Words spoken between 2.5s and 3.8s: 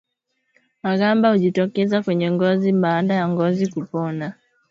baada ya ngozi